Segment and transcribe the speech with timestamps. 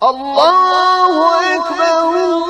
[0.00, 2.49] Allahu ekber, Allahu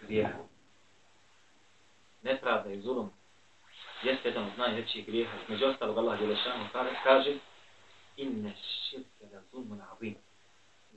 [0.00, 0.38] grijeha.
[2.22, 3.10] Nepravda i zulum
[4.02, 5.36] jeste jedan od najvećih grijeha.
[5.48, 6.68] Među ostalog Allah Đelešanu
[7.04, 7.38] kaže
[8.16, 8.54] inne
[8.90, 10.14] širke la zulmun avim.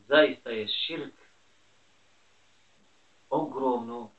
[0.08, 1.14] Zaista je širk
[3.30, 4.10] ogromno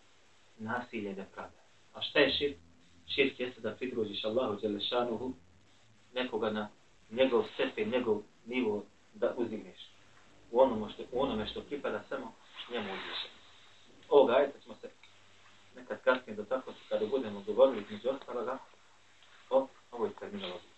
[0.58, 1.62] nasilje nepravda.
[1.94, 2.56] A šta je širk?
[3.14, 5.32] Širk jeste da pridružiš Allahu Đelešanuhu
[6.14, 6.68] nekoga na
[7.10, 9.88] njegov stepen, njegov nivo da uzigneš.
[10.50, 12.32] U onome što, u onome što pripada samo
[12.70, 13.41] njemu uzvišenju.
[14.12, 14.90] Ovoga ajta ćemo se
[15.76, 18.58] nekad kasnije dotaknuti kada budemo govorili između ostaloga
[19.50, 20.70] o ovoj terminologiji.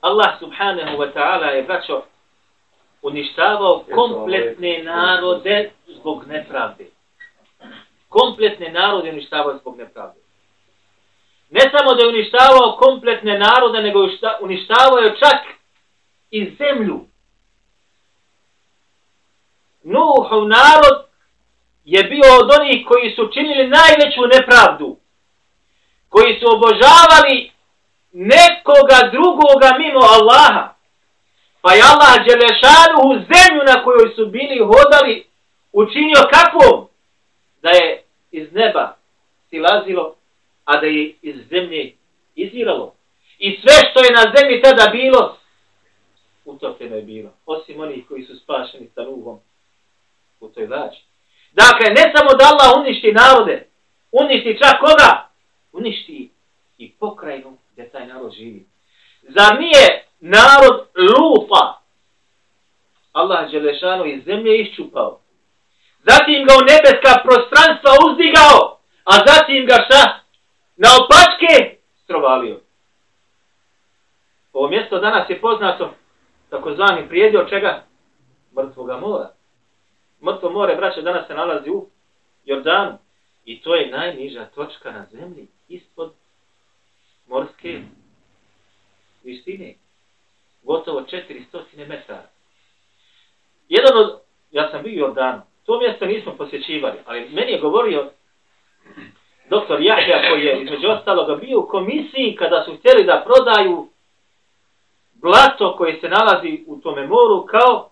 [0.00, 2.02] Allah subhanahu wa ta'ala je braćo
[3.02, 6.86] uništavao kompletne narode zbog nepravde.
[8.08, 10.20] Kompletne narode uništavao zbog nepravde.
[11.50, 13.98] Ne samo da je uništavao kompletne narode, nego
[14.40, 15.40] uništavao čak
[16.30, 17.11] i zemlju.
[19.82, 21.06] Nuhov narod
[21.84, 24.96] je bio od onih koji su činili najveću nepravdu.
[26.08, 27.50] Koji su obožavali
[28.12, 30.74] nekoga drugoga mimo Allaha.
[31.60, 35.26] Pa je Allah Đelešanuhu zemlju na kojoj su bili hodali
[35.72, 36.88] učinio kakvom?
[37.62, 38.96] Da je iz neba
[39.50, 40.14] silazilo,
[40.64, 41.92] a da je iz zemlje
[42.34, 42.94] izviralo.
[43.38, 45.36] I sve što je na zemlji tada bilo,
[46.44, 47.30] utopljeno je bilo.
[47.46, 49.40] Osim onih koji su spašeni sa ruhom
[50.42, 51.00] u toj lađi.
[51.52, 53.68] Dakle, ne samo da Allah uništi narode,
[54.12, 55.28] uništi čak koga?
[55.72, 56.30] Uništi
[56.78, 58.66] i pokrajinu gdje taj narod živi.
[59.22, 61.78] Zar nije narod lupa?
[63.12, 65.18] Allah Đelešanu iz zemlje iščupao.
[66.08, 70.20] Zatim ga u nebeska prostranstva uzdigao, a zatim ga šta?
[70.76, 72.60] Na opačke strovalio.
[74.52, 75.94] Ovo mjesto danas je poznato
[76.50, 77.82] takozvani prijedio čega?
[78.56, 79.30] Mrtvoga mora.
[80.22, 81.86] Mrtvo more, braće, danas se nalazi u
[82.44, 82.98] Jordanu.
[83.44, 86.12] I to je najniža točka na zemlji, ispod
[87.28, 87.80] morske
[89.24, 89.74] visine.
[90.62, 92.28] Gotovo 400 metara.
[93.68, 98.10] Jedan od, ja sam bio u Jordanu, to mjesto nismo posjećivali, ali meni je govorio
[99.50, 103.88] doktor Jahja koji je između ostaloga bio u komisiji kada su htjeli da prodaju
[105.14, 107.90] blato koje se nalazi u tome moru kao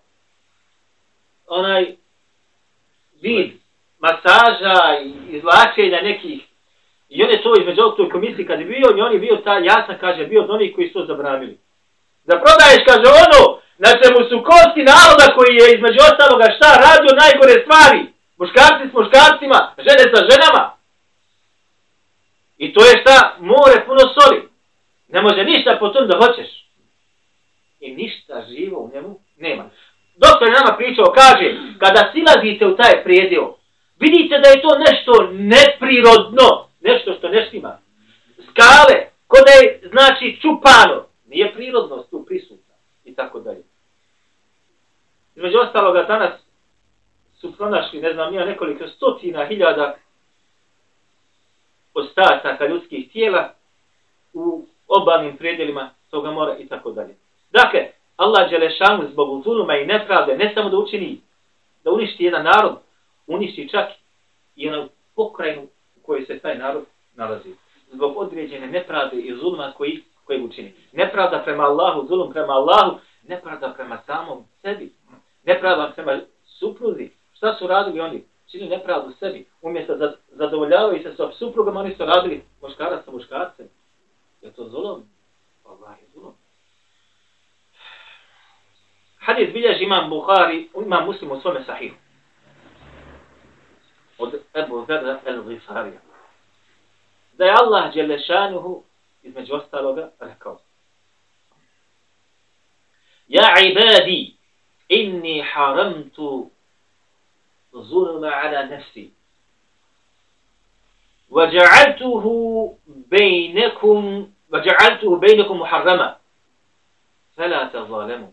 [1.47, 1.97] onaj
[3.22, 3.53] vid
[3.98, 6.41] masaža i izlačenja nekih.
[7.08, 9.36] I on je to između ovog toj komisiji kad je bio, i on je bio
[9.36, 11.59] ta, ja sam kaže, bio od onih koji su to zabranili.
[12.25, 13.41] Da prodaješ, kaže ono,
[13.84, 18.00] na čemu su kosti naroda koji je između ostaloga šta radio najgore stvari.
[18.38, 20.64] Muškarci s muškarcima, žene sa ženama.
[22.59, 24.48] I to je šta, more puno soli.
[25.09, 26.48] Ne može ništa po tom da hoćeš.
[27.80, 29.70] I ništa živo u njemu nema.
[30.25, 31.47] Doktor je nama pričao, kaže,
[31.78, 33.54] kada silazite u taj prijedio,
[33.98, 36.48] vidite da je to nešto neprirodno,
[36.81, 37.78] nešto što ne štima.
[38.50, 43.62] Skale, kod je, znači, čupano, nije prirodnost tu prisutna i tako dalje.
[45.36, 46.32] Između ostaloga, danas
[47.41, 49.97] su pronašli, ne znam, ja nekoliko stotina hiljada
[51.94, 53.54] ostataka ljudskih tijela
[54.32, 57.14] u obalnim predjelima toga mora i tako dalje.
[57.50, 57.86] Dakle,
[58.20, 61.21] Allah Đelešanu zbog zuluma i nepravde ne samo da učini,
[61.84, 62.77] da uništi jedan narod,
[63.27, 63.89] uništi čak
[64.56, 65.62] i jednu pokrajinu
[65.97, 66.84] u kojoj se taj narod
[67.16, 67.54] nalazi.
[67.92, 70.72] Zbog određene nepravde i zuluma koji, koji učini.
[70.92, 72.98] Nepravda prema Allahu, zulum prema Allahu,
[73.28, 74.92] nepravda prema samom sebi.
[75.44, 77.10] Nepravda prema supruzi.
[77.36, 78.24] Šta su radili oni?
[78.50, 79.47] Čini nepravdu sebi.
[79.62, 83.66] Umjesto da zadovoljavaju se sa suprugom, oni su radili muškarac sa muškarcem.
[84.42, 85.03] Je to zulum?
[89.41, 91.97] Hadis bilježi imam Bukhari, imam muslim u svome sahihu.
[94.19, 96.01] Od Ebu Zerda el-Ghifarija.
[97.33, 98.83] Da je Allah Đelešanuhu
[99.22, 100.59] između ostaloga rekao.
[103.28, 104.34] Ja ibadi,
[104.89, 106.51] inni haramtu
[107.72, 109.10] zulma ala nafsi.
[111.31, 112.25] وجعلته
[112.87, 116.16] بينكم وجعلته بينكم محرما
[117.37, 118.31] فلا تظالموا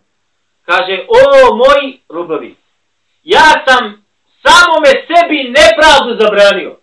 [0.69, 2.55] kaže o moji rubovi
[3.23, 3.83] ja sam
[4.43, 6.77] samo me sebi nepravdu zabranio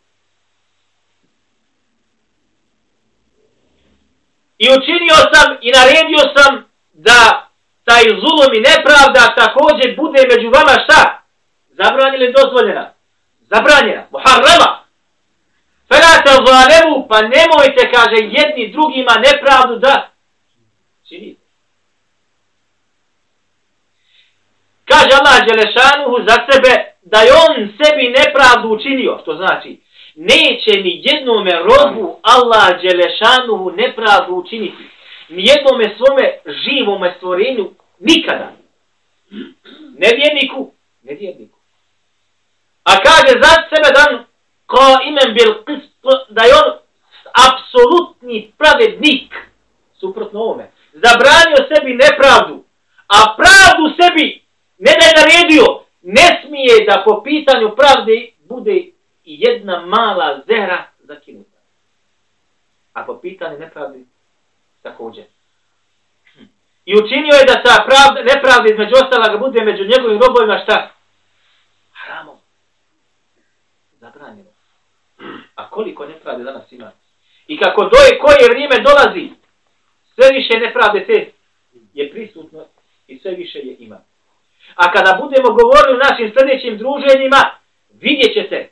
[4.59, 7.49] i učinio sam i naredio sam da
[7.85, 11.01] taj zulum i nepravda također bude među vama šta?
[11.71, 12.93] Zabranjena ili dozvoljena?
[13.41, 14.07] Zabranjena.
[14.11, 14.71] Muharrama.
[15.89, 20.11] Ferate zalemu, pa nemojte, kaže, jedni drugima nepravdu da
[21.09, 21.44] činite.
[24.95, 29.81] Kaže Allah Đelešanuhu za sebe da je on sebi nepravdu učinio, što znači,
[30.15, 34.85] neće ni jednome robu Allah Đelešanuhu nepravdu učiniti.
[35.29, 36.27] Ni jednome svome
[36.65, 37.71] živome stvorenju
[38.01, 38.53] nikada.
[39.99, 41.59] Nevjerniku, nevjerniku.
[42.85, 44.25] A kaže za sebe dan
[44.67, 45.91] ko imen bil qist,
[46.29, 46.73] da je on
[47.47, 49.35] apsolutni pravednik,
[50.01, 52.65] suprotno ovome, zabranio sebi nepravdu,
[53.09, 54.45] a pravdu sebi
[54.79, 55.67] ne da je naredio,
[56.03, 58.77] ne smije da po pitanju pravde bude
[59.25, 61.59] i jedna mala zehra zakinuta.
[62.93, 63.99] A po pitanju nepravde
[64.83, 65.25] također.
[66.35, 66.49] Hmm.
[66.85, 70.91] I učinio je da ta pravda, nepravda između ostala bude među njegovim robovima šta?
[71.93, 72.37] Haramom.
[74.01, 74.51] Zabranjeno.
[75.55, 76.93] A koliko nepravde danas ima?
[77.47, 79.31] I kako doje koje vrijeme dolazi,
[80.15, 81.31] sve više nepravde te
[81.95, 82.65] je prisutno
[83.07, 84.01] i sve više je ima.
[84.75, 87.41] A kada budemo govorili u našim sljedećim druženjima,
[87.91, 88.71] vidjet ćete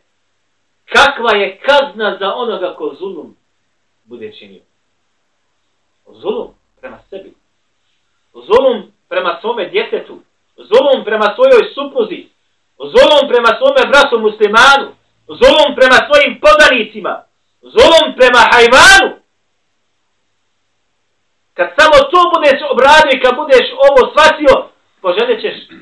[0.85, 3.37] kakva je kazna za onoga ko zulum
[4.05, 4.61] bude činio.
[6.06, 7.35] Zulum prema sebi.
[8.35, 10.19] Zulum prema svome djetetu.
[10.56, 12.27] Zulum prema svojoj supruzi.
[12.79, 14.89] Zulum prema svome bratu muslimanu.
[15.27, 17.25] Zulum prema svojim podanicima.
[17.62, 19.17] Zulum prema hajvanu.
[21.55, 24.72] Kad samo to budeš obradio i kad budeš ovo shvatio,
[25.03, 25.77] poželjet ćeš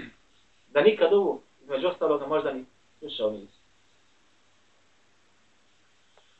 [0.68, 2.64] da nikad ovo, između ostaloga, možda ni
[2.98, 3.60] slušao nisi.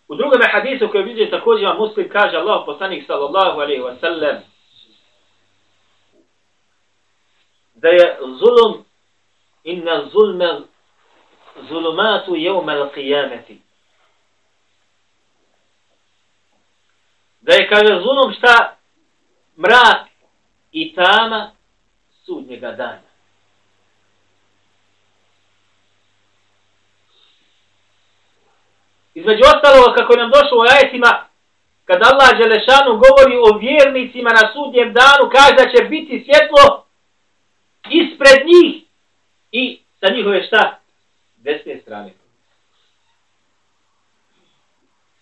[0.09, 4.37] U drugome hadisu koje vidje također vam muslim kaže Allah poslanik sallallahu alaihi wa sallam
[7.75, 8.85] da je zulum
[9.65, 10.59] inna zulme
[11.69, 12.89] zulumatu jevme al.
[17.41, 18.77] Da je kaže zulum šta
[19.57, 20.09] mrak
[20.73, 21.51] i tama
[22.31, 23.11] sudnjega dana.
[29.15, 31.11] Između ostalog, kako nam došlo u ajetima,
[31.85, 36.85] kad Allah Želešanu govori o vjernicima na sudnjem danu, kaže da će biti svjetlo
[38.01, 38.83] ispred njih
[39.53, 40.79] i sa njihove šta?
[41.37, 42.13] Desne strane.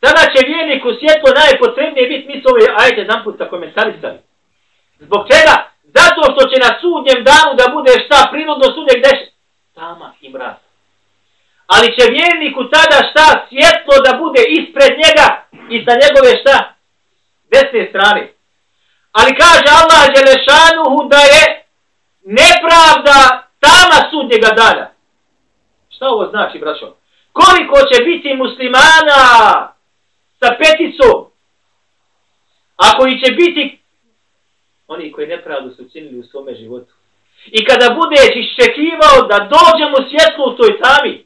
[0.01, 4.19] Sada će vjerniku svjetlo najpotrebnije biti, mi su ove ajete jedan put komentarisali.
[4.99, 5.78] Zbog čega?
[6.09, 9.13] Zato što će na sudnjem danu da bude šta prirodno sudnje gdje
[9.75, 10.59] Tama i mrak
[11.75, 15.27] ali će vjerniku tada šta svjetlo da bude ispred njega
[15.75, 16.57] i sa njegove šta
[17.51, 18.33] desne strane.
[19.13, 21.43] Ali kaže Allah Đelešanuhu da je
[22.41, 23.19] nepravda
[23.61, 24.87] tama sudnjega dana.
[25.95, 26.95] Šta ovo znači, braćo?
[27.33, 29.23] Koliko će biti muslimana
[30.41, 31.17] sa peticom,
[32.77, 33.81] ako i će biti
[34.89, 36.93] oni koji nepravdu su činili u svome životu.
[37.47, 41.25] I kada budeš iščekivao da dođemo svjetlo u toj tami,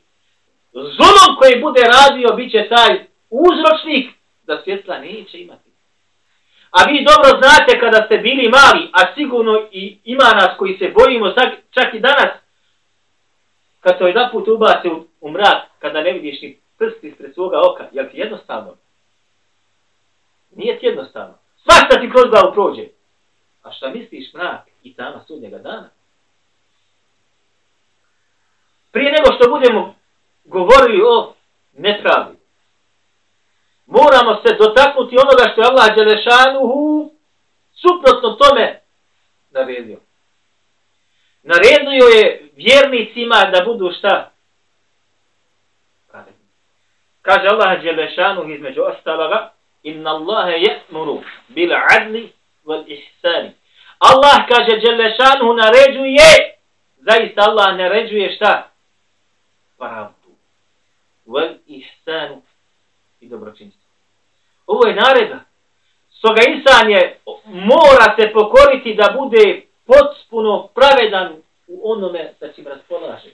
[0.72, 4.06] zulom koji bude radio bit će taj uzročnik
[4.46, 5.70] da svjetla neće imati.
[6.70, 10.94] A vi dobro znate kada ste bili mali, a sigurno i ima nas koji se
[10.98, 11.34] bojimo
[11.70, 12.30] čak i danas,
[13.80, 17.60] kad to jedan put ubace u, u mrak, kada ne vidiš ni prsti ispred svoga
[17.70, 18.74] oka, jel ti jednostavno?
[20.56, 21.34] Nije ti jednostavno.
[21.62, 22.86] Svašta ti kroz glavu prođe.
[23.62, 25.90] A šta misliš mrak i tama sudnjega dana?
[28.90, 29.94] Prije nego što budemo
[30.44, 31.34] govorili o
[31.72, 32.38] nepravdi.
[33.86, 37.10] Moramo se dotaknuti onoga što je Allah Đelešanuhu
[37.74, 38.80] suprotno tome
[39.50, 39.98] naredio.
[41.42, 44.30] Naredio je vjernicima da budu šta?
[47.22, 49.52] Kaže Allah Đelešanuhu između ostaloga
[49.82, 52.32] Inna Allahe je'muru bil adli
[52.64, 53.52] wal ihsani.
[53.98, 56.52] Allah kaže Đelešanu naređuje
[57.02, 58.70] zaista Allah naređuje šta?
[59.78, 60.30] Pravdu
[61.26, 62.42] Wal ihsanu
[63.20, 63.82] i dobročinstvo.
[64.66, 65.38] Ovo je naredba.
[66.18, 71.32] Stoga insan je, mora se pokoriti da bude potpuno pravedan
[71.66, 73.30] u onome sa čim raspolaže.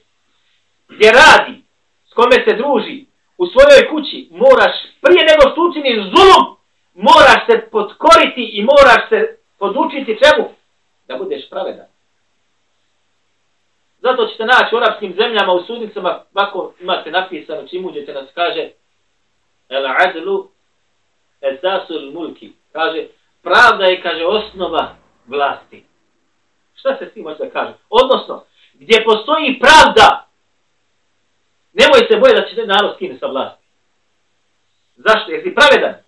[0.89, 1.63] Gdje radi,
[2.11, 3.05] s kome se druži,
[3.39, 6.58] u svojoj kući, moraš, prije nego što učiniš zulum,
[6.99, 10.49] moraš se podkoriti i moraš se podučiti čemu?
[11.09, 11.87] Da budeš pravedan.
[13.99, 18.71] Zato ćete naći u arapskim zemljama, u sudnicama, ovako imate napisano, čim uđete nas kaže
[19.69, 20.49] El adlu
[21.41, 22.53] esasul mulki.
[22.73, 23.07] Kaže,
[23.43, 24.95] pravda je, kaže, osnova
[25.27, 25.85] vlasti.
[26.75, 27.73] Šta se s tim može da kaže?
[27.91, 30.27] Odnosno, gdje postoji pravda,
[31.73, 33.65] nemoj se boje da će narod skine sa vlasti.
[34.97, 35.31] Zašto?
[35.31, 36.08] Jer si pravedan?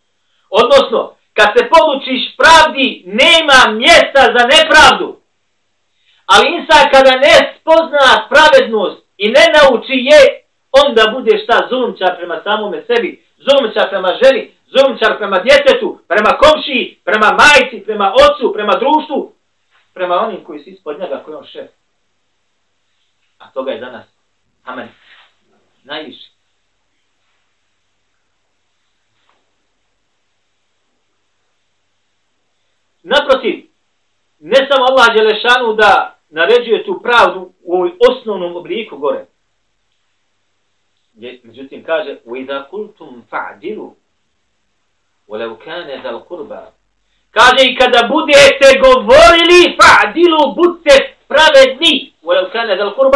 [0.50, 5.16] Odnosno, kad se podučiš pravdi, nema mjesta za nepravdu.
[6.26, 10.21] Ali insan kada ne spozna pravednost i ne nauči je,
[10.83, 16.99] onda bude šta zulumčar prema samome sebi, zulumčar prema ženi, zulumčar prema djetetu, prema komšiji,
[17.04, 19.33] prema majci, prema ocu, prema društvu,
[19.95, 21.71] prema onim koji su ispod njega, koji on šef.
[23.38, 24.07] A toga je danas,
[24.64, 24.88] amen,
[25.85, 26.39] najviše.
[33.03, 33.65] Naprotiv,
[34.39, 39.25] ne samo Allah Đelešanu da naređuje tu pravdu u ovoj osnovnom obliku gore.
[41.43, 43.91] Međutim, kaže, وَإِذَا كُلْتُمْ فَعْدِلُوا
[45.27, 46.51] وَلَوْ كَانَ ذَا الْقُرْبَ
[47.31, 53.15] Kaže, i kada budete govorili, fa'dilu, budite pravedni, وَلَوْ كَانَ ذَا الْقُرْبَ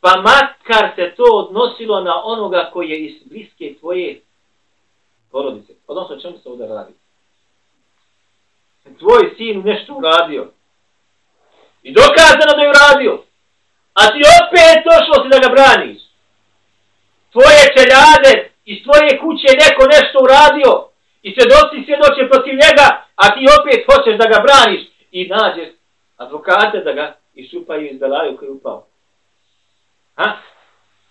[0.00, 4.20] pa makar se to odnosilo na onoga koji je iz bliske tvoje
[5.30, 5.72] porodice.
[5.86, 6.92] Odnosno, čemu se ovdje radi?
[8.83, 10.51] Tvoj sin nešto uradio.
[11.83, 13.13] I dokazano da je uradio.
[13.93, 16.01] A ti opet došlo si da ga braniš.
[17.33, 18.31] Tvoje čeljade
[18.65, 20.71] iz tvoje kuće neko nešto uradio
[21.25, 25.69] i svjedoci svjedoče protiv njega, a ti opet hoćeš da ga braniš i nađeš
[26.17, 28.85] advokate da ga išupaju iz belaju koji je upao.
[30.15, 30.27] Ha?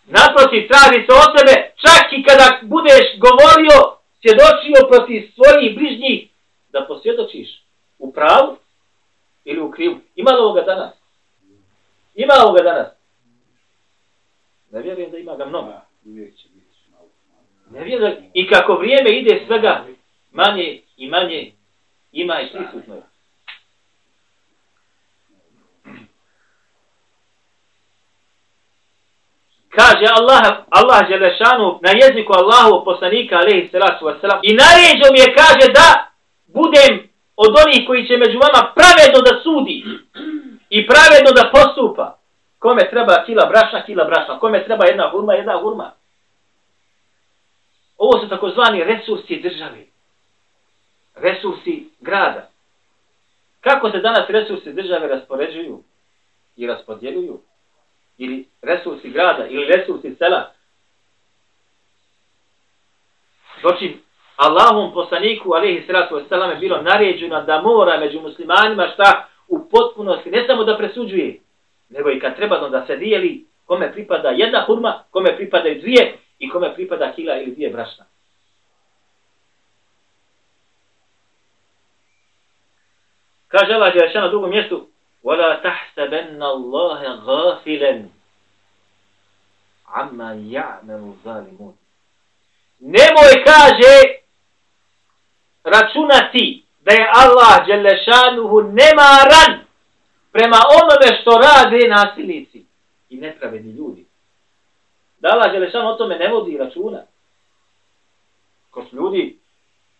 [0.06, 3.78] Naprotiv, traži se od tebe, čak i kada budeš govorio,
[4.20, 6.28] svjedočio protiv svojih bližnjih,
[6.72, 7.61] da posvjedočiš
[8.02, 8.56] u pravu
[9.44, 10.00] ili u krivu.
[10.16, 10.94] Ima li ovoga danas?
[12.14, 12.88] Ima li ovoga danas?
[14.70, 15.72] Ne vjerujem da ima ga mnogo.
[17.70, 18.30] Ne vjerujem.
[18.34, 19.84] I kako vrijeme ide svega
[20.32, 21.52] manje i manje
[22.12, 23.02] ima i prisutno.
[29.68, 35.34] Kaže Allah, Allah Želešanu na jeziku Allahu poslanika alaihi salatu wasalam i naređo mi je
[35.34, 36.12] kaže da
[36.46, 39.84] budem od onih koji će među vama pravedno da sudi
[40.70, 42.18] i pravedno da postupa.
[42.58, 44.38] Kome treba kila brašna, kila brašna.
[44.38, 45.92] Kome treba jedna hurma, jedna hurma.
[47.96, 49.86] Ovo su takozvani resursi države.
[51.14, 52.48] Resursi grada.
[53.60, 55.82] Kako se danas resursi države raspoređuju
[56.56, 57.40] i raspodjeljuju?
[58.18, 60.52] Ili resursi grada, ili resursi sela?
[63.60, 63.98] Znači,
[64.35, 70.31] Allahom poslaniku, alaihi sallatu wasalam, je bilo naređeno da mora među muslimanima šta u potpunosti,
[70.31, 71.39] ne samo da presuđuje,
[71.89, 76.17] nego i kad treba da se dijeli kome pripada jedna hurma, kome pripada i dvije
[76.39, 78.05] i kome pripada kila ili dvije brašna.
[83.47, 84.87] Kaže Allah Đeraša na drugom mjestu
[85.23, 87.93] وَلَا تَحْسَبَنَّ اللَّهَ غَافِلًا
[89.87, 91.75] عَمَّا يَعْمَنُ ظَالِمُونَ
[92.79, 93.93] Nemoj kaže
[95.64, 99.64] računati da je Allah Đelešanuhu nemaran
[100.32, 102.64] prema onome što rade nasilnici
[103.08, 104.06] i nepravedni ljudi.
[105.20, 107.02] Da Allah Đelešan o tome ne vodi računa.
[108.70, 109.38] Kod ljudi,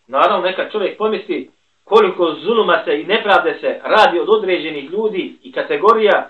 [0.07, 1.51] naravno neka čovjek pomisli
[1.83, 6.29] koliko zuluma se i nepravde se radi od određenih ljudi i kategorija,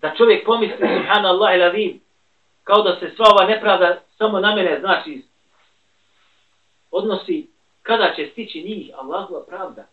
[0.00, 2.00] da čovjek pomisli, subhanallah ila vim,
[2.64, 5.22] kao da se sva ova nepravda samo na mene, znači,
[6.90, 7.46] odnosi
[7.88, 9.84] kada će stići njih Allahova pravda.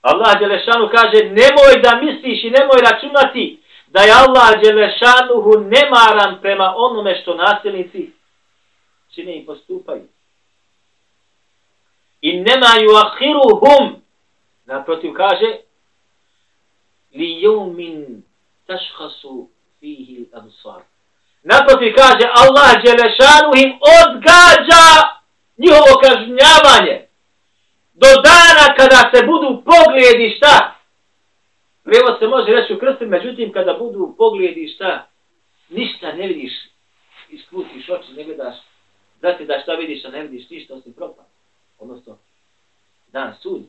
[0.00, 6.74] Allah Đelešanu kaže, nemoj da misliš i nemoj računati da je Allah Đelešanuhu nemaran prema
[6.76, 8.10] onome što nasilnici
[9.14, 10.08] čine i postupaju.
[12.20, 14.02] I nemaju ahiruhum,
[14.64, 15.56] naprotiv kaže,
[17.14, 18.22] li jumin
[18.66, 19.48] tašhasu
[19.80, 20.82] fihi absar.
[21.42, 25.21] Naprotiv kaže, Allah Đelešanu im odgađa
[25.62, 26.96] njihovo kažnjavanje
[27.94, 30.54] do dana kada se budu pogledi šta?
[31.84, 35.06] Prevo se može reći u krstu, međutim kada budu pogledi šta?
[35.68, 36.52] Ništa ne vidiš,
[37.30, 38.56] isklutiš oči, ne gledaš,
[39.20, 41.24] zati da šta vidiš, a ne vidiš ništa osim propad.
[41.78, 42.18] Odnosno,
[43.12, 43.62] dan sud.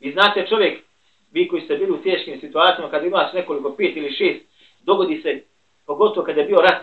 [0.00, 0.84] Vi znate čovjek,
[1.32, 4.40] vi koji ste bili u teškim situacijama, kada imaš nekoliko pet ili šest,
[4.82, 5.42] dogodi se,
[5.86, 6.82] pogotovo kada je bio rat,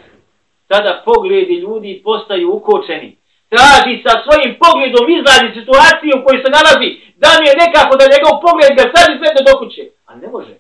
[0.68, 3.19] tada pogledi ljudi postaju ukočeni.
[3.54, 6.90] Traži sa svojim pogledom izlazi situacije u kojoj se nalazi,
[7.22, 9.84] da mi je nekako da njegov pogled ga sad izvede do kuće.
[10.10, 10.56] A ne može.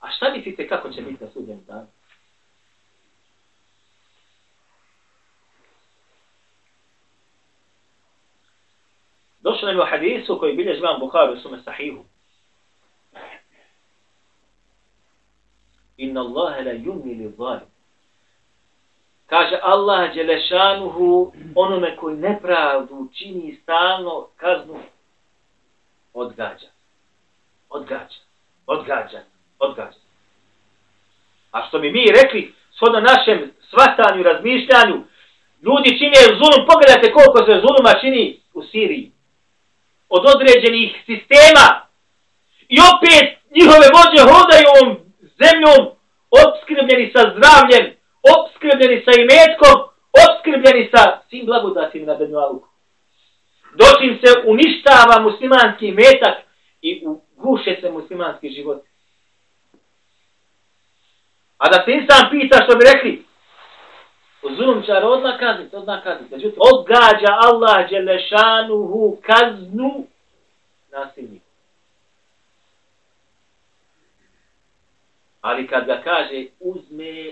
[0.00, 1.88] A šta mislite kako će biti na sudnjem danu?
[9.40, 12.04] Došlo nam je u hadisu koji bilje živam Bukhari u sume sahihu.
[15.96, 17.71] Inna Allahe la yumni li zalim.
[19.32, 24.80] Kaže Allah Đelešanuhu onome koji nepravdu čini stalno kaznu
[26.14, 26.66] odgađa.
[27.70, 28.20] Odgađa.
[28.66, 29.20] Odgađa.
[29.58, 29.98] Odgađa.
[31.52, 35.04] A što bi mi rekli, shodno našem svatanju i razmišljanju,
[35.62, 39.12] ljudi čine zulum, pogledajte koliko se zuluma čini u Siriji.
[40.08, 41.66] Od određenih sistema.
[42.68, 44.90] I opet njihove vođe hodaju ovom
[45.40, 45.80] zemljom,
[46.42, 49.76] obskrbljeni sa zdravljem, obskrbljeni sa imetkom,
[50.24, 52.68] obskrbljeni sa svim blagodatima na Benjaluku.
[53.74, 56.36] Dočim se uništava muslimanski metak
[56.82, 57.04] i
[57.36, 58.82] guše se muslimanski život.
[61.58, 63.24] A da se insan pita što bi rekli,
[64.56, 66.34] zulumčar odmah kazniti, odmah kazniti.
[66.34, 70.06] Međutim, odgađa Allah Đelešanuhu kaznu
[70.92, 71.46] nasilniku.
[75.40, 77.30] Ali kad ga kaže, uzme,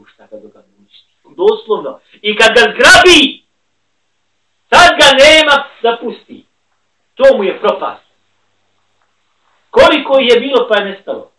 [0.00, 1.12] pušta ga dok ga uništi.
[1.24, 2.00] Doslovno.
[2.22, 3.42] I kad ga zgrabi,
[4.68, 6.44] sad ga nema da pusti.
[7.14, 8.04] To mu je propast.
[9.70, 11.30] Koliko je bilo pa je nestalo.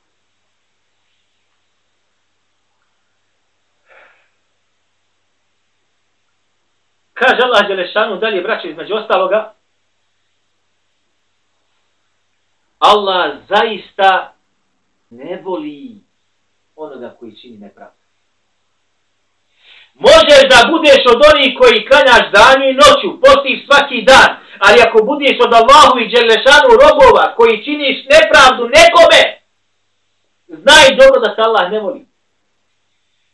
[7.14, 9.54] Kaže Allah Đelešanu dalje, braće, između ostaloga,
[12.80, 14.34] Allah zaista
[15.10, 15.96] ne voli
[16.76, 18.01] onoga koji čini nepravdu.
[19.94, 24.30] Možeš da budeš od onih koji klanjaš danju i noću, postiš svaki dan,
[24.66, 29.22] ali ako budeš od Allahu i Đelešanu robova koji činiš nepravdu nekome,
[30.48, 32.02] znaj dobro da se Allah ne voli.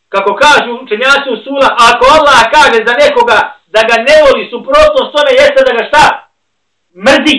[0.10, 5.02] Kako kažu učenjaci usula, sula, ako Allah kaže za nekoga da ga ne voli, suprotno
[5.08, 6.30] s tome jeste da ga šta?
[7.06, 7.38] Mrzi.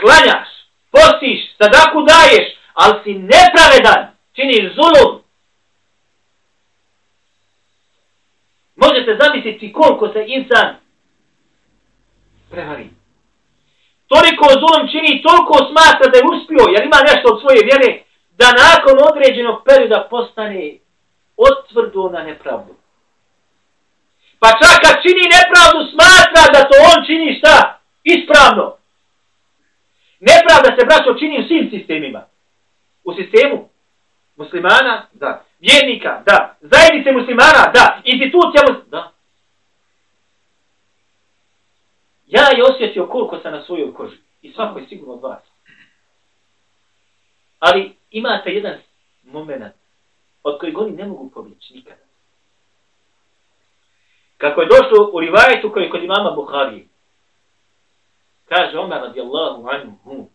[0.00, 0.48] Klanjaš,
[0.92, 4.02] postiš, sadaku daješ, ali si nepravedan,
[4.36, 5.23] činiš zulum.
[8.76, 10.74] Možete zamisliti koliko se insan
[12.50, 12.86] prevari.
[14.06, 17.90] Toliko zulom čini, toliko smatra da je uspio, jer ima nešto od svoje vjere,
[18.40, 20.72] da nakon određenog perioda postane
[21.36, 22.72] otvrdo na nepravdu.
[24.40, 27.56] Pa čak kad čini nepravdu, smatra da to on čini šta?
[28.14, 28.76] Ispravno.
[30.20, 32.22] Nepravda se, braćo, čini u svim sistemima.
[33.04, 33.68] U sistemu
[34.36, 35.44] muslimana, da.
[35.66, 36.56] Vjernika, da.
[36.60, 38.00] Zajednice muslimana, da.
[38.04, 39.12] Institucija muslimana, da.
[42.26, 44.16] Ja je osjetio koliko sam na svojoj koži.
[44.42, 45.42] I svako je sigurno od vas.
[47.58, 48.78] Ali imate jedan
[49.24, 49.74] moment
[50.42, 52.02] od kojeg oni ne mogu pobjeći nikada.
[54.36, 56.88] Kako je došlo u rivajetu koji je kod imama Buhari.
[58.48, 60.30] Kaže Omer radijallahu anhu.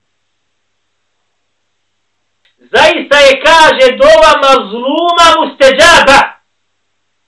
[2.60, 6.20] Zaista je kaže dova mazluma musteđaba.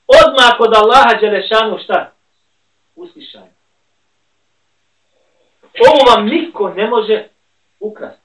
[0.07, 2.11] Odmah kod Allaha Đelešanu šta?
[2.95, 3.49] Uslišaj.
[5.87, 7.27] Ovo vam niko ne može
[7.79, 8.21] ukrasti.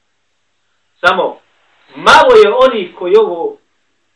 [1.00, 1.38] Samo
[1.94, 3.56] malo je oni koji ovo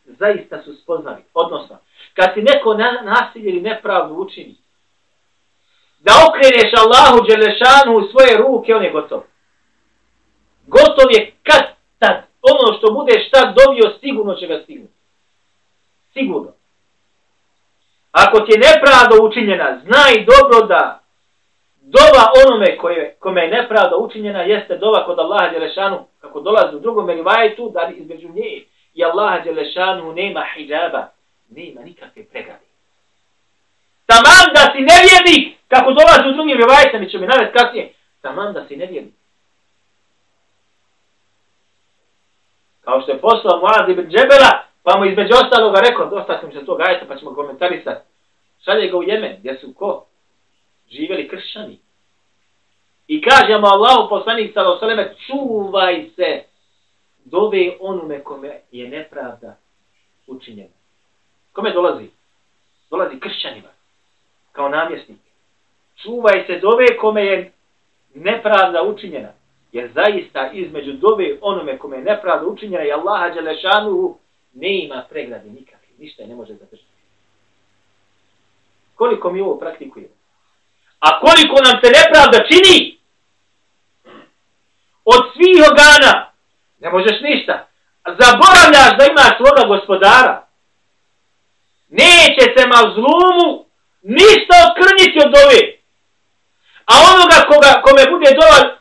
[0.04, 1.22] zaista su spoznali.
[1.34, 1.78] Odnosno,
[2.14, 4.56] kad ti neko nasilje ili nepravdu učini,
[5.98, 9.22] da okreneš Allahu Đelešanu u svoje ruke, on je gotov.
[10.66, 11.62] Gotov je kad
[11.98, 12.29] tad.
[12.42, 14.94] Ono što bude šta dobio, sigurno će ga stignuti.
[16.12, 16.52] Sigurno.
[18.12, 21.00] Ako ti je nepravda učinjena, znaj dobro da
[21.80, 26.80] dova onome koje, kome je nepravda učinjena jeste dova kod Allaha Đelešanu, kako dolazi u
[26.80, 31.08] drugom rivajetu, da između nje i Allaha Đelešanu nema hijaba,
[31.50, 32.66] nema nikakve pregade.
[34.06, 38.66] Tamam da si nevjernik, kako dolazi u drugim rivajetima, mi ćemo navesti kasnije, tamam da
[38.68, 39.19] si nevjernik.
[42.90, 46.66] Kao što je poslao Muaz ibn Džebela, pa mu između ostaloga rekao, dosta sam se
[46.66, 48.00] tog ajeta, pa ćemo komentarisati.
[48.64, 50.06] Šalje ga u Jemen, gdje su ko?
[50.90, 51.78] Živjeli kršćani.
[53.06, 56.42] I kaže mu Allahu poslanik sallahu sallam, čuvaj se
[57.24, 59.56] dove onome kome je nepravda
[60.26, 60.74] učinjena.
[61.52, 62.10] Kome dolazi?
[62.90, 63.68] Dolazi kršćanima.
[64.52, 65.18] Kao namjesnik.
[66.02, 67.52] Čuvaj se dove kome je
[68.14, 69.39] nepravda učinjena.
[69.72, 74.18] Jer zaista između dove onome kome je nepravda učinjena i Allaha Đelešanuhu
[74.54, 75.88] ne ima pregrade nikakve.
[75.98, 76.90] Ništa je ne može zadržati.
[78.94, 80.14] Koliko mi ovo praktikujemo?
[81.00, 82.98] A koliko nam se nepravda čini?
[85.04, 86.30] Od svih organa.
[86.80, 87.66] Ne možeš ništa.
[88.06, 90.46] Zaboravljaš da imaš svoga gospodara.
[91.88, 93.64] Neće se mazlumu
[94.02, 95.60] ništa okrniti od ove.
[96.90, 98.79] A onoga koga, kome bude dova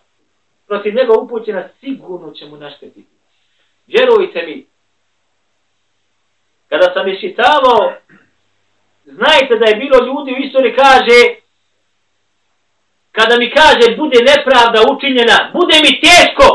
[0.69, 3.13] protiv njega upućena, sigurno će mu naštetiti.
[3.87, 4.65] Vjerujte mi,
[6.69, 7.93] kada sam iščitavao,
[9.05, 11.19] znajte da je bilo ljudi u istoriji kaže,
[13.11, 16.47] kada mi kaže bude nepravda učinjena, bude mi teško,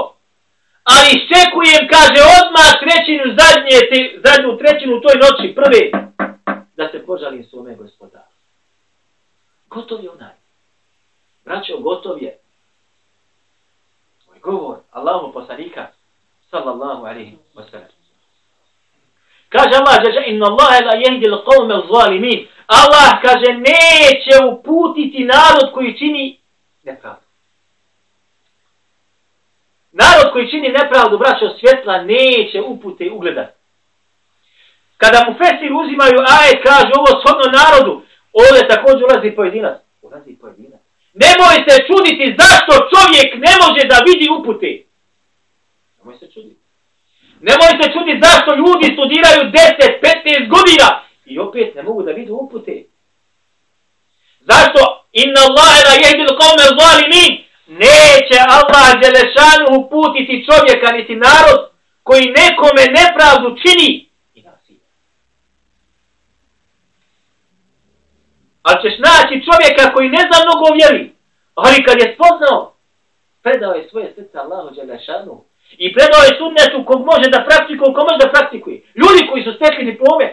[0.93, 3.77] ali iščekujem, kaže, odmah trećinu zadnje,
[4.25, 5.83] zadnju trećinu u toj noći, prve,
[6.77, 8.33] da se požalim svome gospodaru.
[9.69, 10.37] Gotov je onaj.
[11.45, 12.44] Braćo, gotov je.
[14.45, 15.91] Govor, Allahu poslanika,
[16.51, 17.89] sallallahu alaihi wa sallam.
[19.49, 22.49] Kaže Allah, kaže, inna Allahe la jehdi l'qawme zalimin.
[22.67, 26.41] Allah, kaže, neće uputiti narod koji čini
[26.83, 27.27] nepravdu.
[29.93, 33.53] Narod koji čini nepravdu, braćo, svjetla neće upute ugledati.
[34.97, 38.03] Kada mu fesir uzimaju ajet, kaže ovo shodno narodu,
[38.33, 39.77] ovdje također ulazi pojedinac.
[40.03, 40.84] Ulazi pojedinac.
[41.23, 44.71] Nemoj se čuditi zašto čovjek ne može da vidi upute.
[45.99, 46.61] Nemoj se čuditi.
[47.41, 49.53] Nemoj se čuditi zašto ljudi studiraju 10,
[50.03, 50.89] 15 godina
[51.27, 52.85] i opet ne mogu da vidi upute.
[54.51, 54.81] Zašto?
[55.13, 57.33] Inna Allahe la jehdil kome zalimin.
[57.67, 61.61] Neće Allah Đelešanu uputiti čovjeka niti narod
[62.03, 64.09] koji nekome nepravdu čini.
[64.35, 64.81] I nasilje.
[68.67, 71.05] Ali ćeš naći čovjeka koji ne zna mnogo vjeri.
[71.55, 72.75] Ali kad je spoznao,
[73.43, 75.45] predao je svoje srce Allahu Đelešanu
[75.85, 78.77] i predao je sunnetu kog može da praktikuje, kog može da praktikuje.
[79.01, 80.27] Ljudi koji su stekli diplome,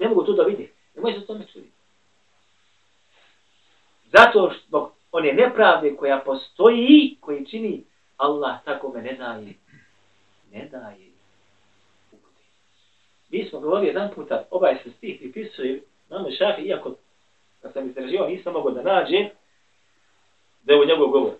[0.00, 0.72] ne mogu to da vidi.
[0.94, 1.78] Ne može se tome čuditi.
[4.12, 7.84] Zato što one nepravde koja postoji, koji čini
[8.16, 9.54] Allah tako me ne daje.
[10.52, 11.08] Ne daje.
[13.30, 16.94] Mi smo govorili jedan puta, ovaj se stih pripisuje, mamo šafi, iako
[17.62, 19.28] kad sam istraživao nisam mogao da nađem,
[20.62, 21.32] da je u njegov govor.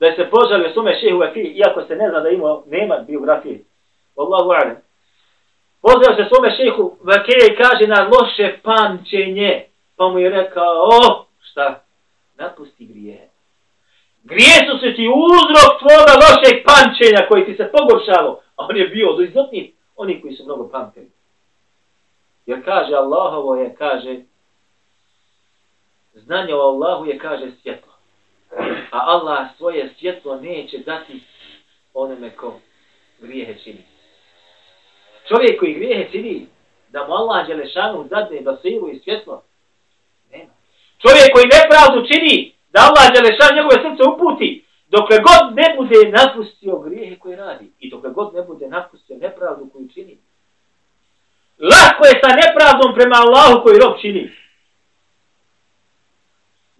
[0.00, 3.64] Da je se požalio svome šehu Efi, iako se ne zna da ima, nema biografije.
[4.16, 4.76] Wallahu alam.
[5.82, 9.64] Pozvao se svome šehu Vakije i kaže na loše pamćenje.
[9.96, 11.84] Pa mu je rekao, o, šta?
[12.36, 13.28] Napusti grije.
[14.22, 18.40] Grije su se ti uzrok tvoga lošeg pamćenja koji ti se pogoršalo.
[18.56, 21.10] A on je bio od izotnih, oni koji su mnogo pamtili.
[22.46, 24.16] Jer kaže Allahovo je, kaže,
[26.14, 27.94] znanje o Allahu je, kaže, svjetlo
[28.90, 31.20] a Allah svoje svjetlo neće dati
[31.94, 32.60] onome ko
[33.20, 33.84] grijehe čini.
[35.28, 36.46] Čovjek koji grijehe čini,
[36.88, 39.42] da mu Allah Đelešanu zadne basiru i svjetlo,
[40.32, 40.52] nema.
[41.02, 46.78] Čovjek koji nepravdu čini, da Allah Đelešanu njegove srce uputi, dokle god ne bude napustio
[46.78, 50.18] grijehe koje radi i dokle god ne bude napustio nepravdu koju čini.
[51.58, 54.43] Lako je sa nepravdom prema Allahu koji rob čini.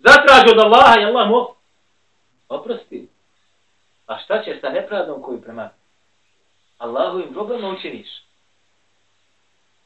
[0.06, 1.54] Zatraži od Allaha i Allah mu
[2.48, 3.08] oprosti.
[4.06, 5.70] A šta će sa nepravdom koju prema
[6.78, 8.08] Allahovim robama učiniš?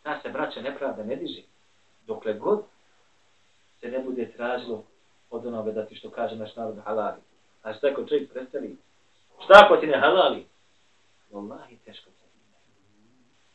[0.03, 1.43] Ta se, braća, nepravda ne diže.
[2.07, 2.65] Dokle god
[3.81, 4.85] se ne bude tražilo
[5.31, 7.21] od onoga da ti što kaže naš narod halali.
[7.63, 8.77] A šta ako čovjek prestali?
[9.45, 10.47] Šta ako ti ne halali?
[11.33, 12.27] Wallahi, teško se.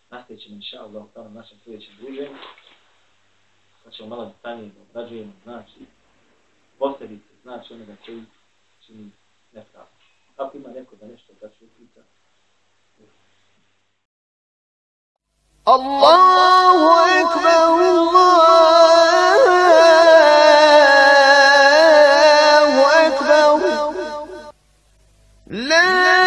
[0.09, 2.37] Nastavit ćemo, inša Allah, u našem sljedećem druženju.
[3.83, 5.85] Pa ćemo malo detaljnije da obrađujemo, znači,
[6.83, 8.23] posljedice, znači onoga koji
[8.85, 9.11] čini
[9.53, 9.87] nepravo.
[10.37, 12.01] Ako ima neko da nešto da će upita,
[15.63, 18.03] Allahu ekber, Allahu
[23.05, 23.43] ekber,
[25.69, 26.22] La